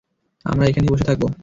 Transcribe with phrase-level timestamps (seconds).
[0.45, 1.23] আমরা এখানেই বসে থাকব।